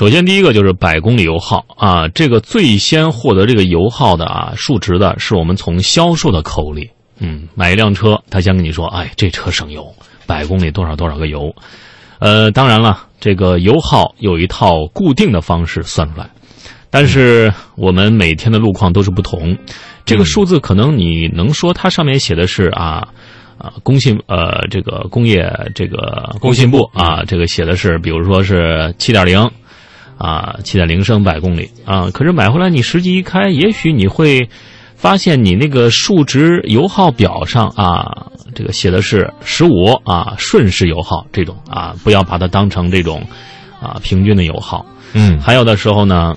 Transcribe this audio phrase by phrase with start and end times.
[0.00, 6.88] 首先第一个就是百公里油耗啊，这个最先获得这个油耗的啊数值的是我们从销售的口里，
[7.18, 9.94] 嗯，买一辆车，他先跟你说，哎，这车省油，
[10.26, 11.54] 百公里多少多少个油，
[12.18, 16.30] 呃，当然了，这个油耗有一套固定的方式算出来，
[16.88, 19.54] 但是我们每天的路况都是不同，
[20.06, 23.06] 这个数字可能你能说它上面写的是啊。
[23.58, 29.50] 啊，工信呃，这个工业这个工信部啊，这个写的是，比如说是七点零，
[30.20, 32.10] 啊，七点零升百公里啊。
[32.12, 34.48] 可是买回来你实际一开，也许你会
[34.94, 43.26] 发现你那个数值油耗表上啊，这个写的是十五啊，瞬时油耗这种啊，不要把它当成这种
[43.80, 44.84] 啊平均的油耗。
[45.14, 46.34] 嗯，还有的时候呢，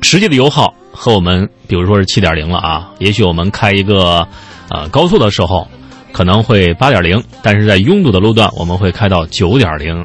[0.00, 4.26] 实际的油耗和我们比如说是七点零了啊，也许我们开一个
[4.70, 5.66] 呃高速的时候。
[6.10, 10.04] 可能会八点零，但是在拥堵的路段，我们会开到九点零，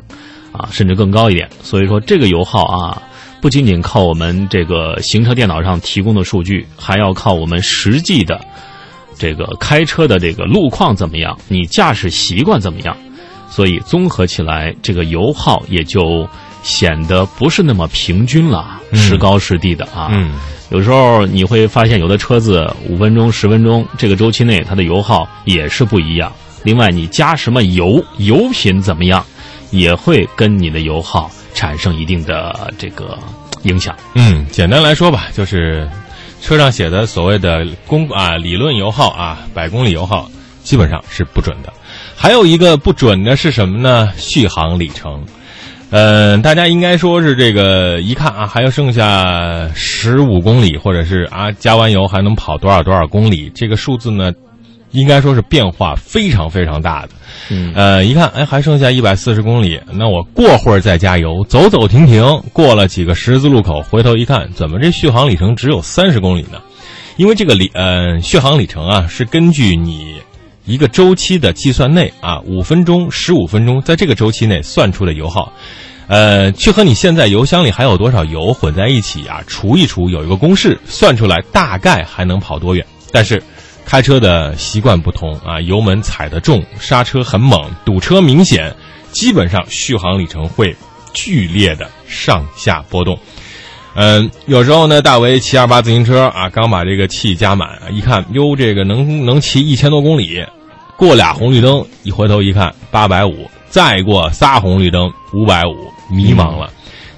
[0.53, 1.49] 啊，甚至更高一点。
[1.61, 3.01] 所以说，这个油耗啊，
[3.41, 8.39] 不仅仅靠我们这个行车电脑上提供的数据，还要靠我们实际的
[9.17, 12.95] 这个开车的这个路况怎么样，你驾驶习惯怎么样。
[13.49, 16.27] 所以综合起来，这个油耗也就
[16.63, 20.09] 显得不是那么平均了，时高时低的啊。
[20.11, 20.31] 嗯。
[20.71, 26.33] 有时候你会发现，有的车子五分钟、十分钟这个周期内，它的油耗也是不一样。
[26.63, 29.23] 另外，你加什么油，油品怎么样，
[29.73, 33.17] 也会跟你的油耗产生一定的这个
[33.63, 33.95] 影响。
[34.13, 35.89] 嗯，简单来说吧，就是
[36.41, 40.29] 车上写的所谓的公啊理论油耗啊百公里油耗，
[40.61, 41.73] 基本上是不准的。
[42.15, 44.11] 还有一个不准的是什么呢？
[44.15, 45.25] 续航里程。
[45.89, 53.51] 呃，大家应该说是这个一看啊，还有剩下十五公里，或者是啊加完油还能跑多少多少公里？
[53.53, 54.31] 这个数字呢，
[54.93, 57.09] 应该说是变化非常非常大的。
[57.49, 66.61] 嗯，呃，一看哎还剩下一百四十公里，那我过会儿再加油，走走停停，过了几个十字路口，回头一看，怎么这续航里程只有三十公里呢？
[67.17, 70.15] 因为这个里呃续航里程啊是根据你
[70.65, 75.51] 一个周期的计算内啊五分钟、十五分钟，在这个周期内算出的油耗。
[76.07, 79.41] 呃，去和你现在油箱里还有多少油混在一起啊？
[79.47, 82.85] 除一除，有一个公式，算出来大概还能跑多远。
[83.11, 83.41] 但是，
[83.85, 88.73] 开车的习惯不同啊，油门踩得重，刹车很猛，堵车明显，
[89.11, 90.75] 基本上续航里程会
[91.13, 93.17] 剧烈的上下波动。
[93.95, 100.43] 嗯，有时候呢，大为骑二八自行车啊，刚把这个气加满，一看哟，这个能能骑一千多公里，
[100.97, 103.49] 过俩红绿灯，一回头一看，八百五。
[103.69, 106.69] 再过仨红绿灯，五百五，迷茫了。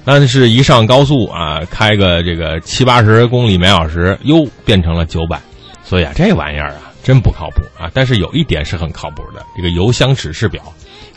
[0.06, 5.38] 但是，一上高速啊，开个这个七八十公里每小时，哟，变成了九百。
[5.88, 7.88] 所以啊，这玩意儿啊，真不靠谱啊。
[7.94, 10.60] 但是有一点是很靠谱的，这个油箱指示表。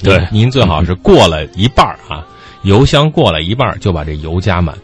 [0.03, 2.23] 对，您最好是过了一半啊，
[2.61, 4.77] 油箱过了一半就把这油加满。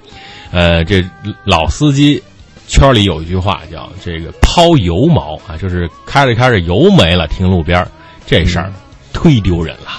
[0.52, 1.04] 呃，这
[1.46, 2.22] 老司机
[2.68, 7.88] 圈里有一句话叫“这个抛油锚”啊，就是开着开着油没了，停路边
[8.26, 8.74] 这事儿
[9.14, 9.95] 忒丢人了。